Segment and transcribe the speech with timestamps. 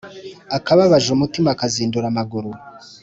[0.57, 2.49] Akababaje umutima kazindura amaguru.